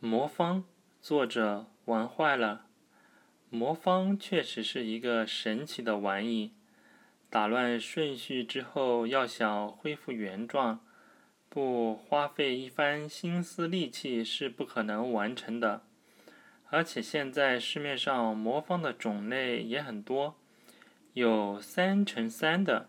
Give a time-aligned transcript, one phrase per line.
[0.00, 0.62] 魔方，
[1.02, 2.66] 作者玩坏了。
[3.50, 6.52] 魔方确实是一个神奇的玩意，
[7.28, 10.78] 打乱顺序之后，要想恢复原状，
[11.48, 15.82] 不花费一番心思力气是不可能完成的。
[16.70, 20.36] 而且现在市面上魔方的种类也很多，
[21.14, 22.88] 有三乘三的，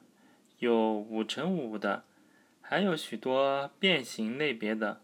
[0.59, 2.03] 有五乘五的，
[2.61, 5.01] 还有许多变形类别的。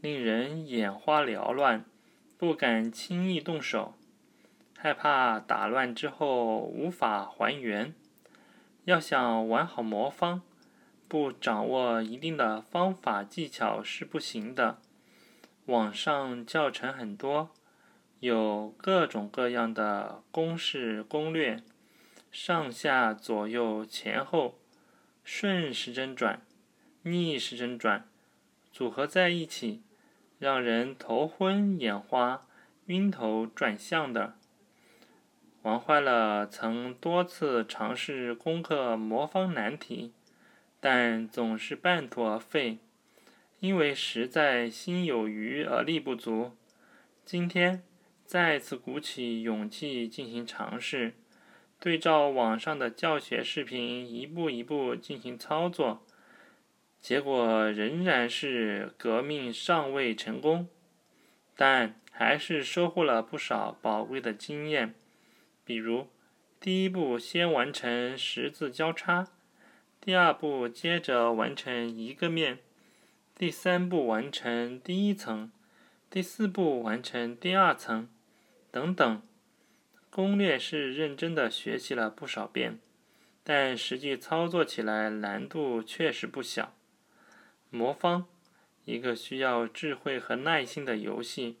[0.00, 1.84] 令人眼花缭乱，
[2.38, 3.94] 不敢轻易动手，
[4.78, 7.94] 害怕打乱之后无法还原。
[8.84, 10.40] 要想玩好魔方，
[11.06, 14.78] 不掌握一定的方法技巧是不行的。
[15.66, 17.50] 网上教程很多，
[18.20, 21.62] 有各种各样的公式攻略，
[22.32, 24.58] 上下左右前后，
[25.22, 26.40] 顺时针转，
[27.02, 28.08] 逆时针转，
[28.72, 29.82] 组合在一起。
[30.40, 32.46] 让人头昏眼花、
[32.86, 34.38] 晕头转向的，
[35.60, 36.46] 玩坏了。
[36.46, 40.14] 曾多次尝试攻克魔方难题，
[40.80, 42.78] 但总是半途而废，
[43.58, 46.52] 因为实在心有余而力不足。
[47.22, 47.82] 今天
[48.24, 51.12] 再次鼓起勇气进行尝试，
[51.78, 56.02] 对照网上的教学视频，一步一步进行操作。
[57.00, 60.68] 结果仍然是革命尚未成功，
[61.56, 64.94] 但还是收获了不少宝贵的经验。
[65.64, 66.08] 比如，
[66.60, 69.28] 第一步先完成十字交叉，
[70.00, 72.58] 第二步接着完成一个面，
[73.34, 75.50] 第三步完成第一层，
[76.10, 78.08] 第四步完成第二层，
[78.70, 79.22] 等等。
[80.10, 82.78] 攻略是认真的学习了不少遍，
[83.44, 86.74] 但实际操作起来难度确实不小。
[87.70, 88.26] 魔方，
[88.84, 91.56] 一个需要智慧和耐心的游戏，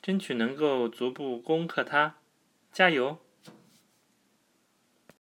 [0.00, 2.16] 争取能够逐步攻克它，
[2.70, 3.18] 加油！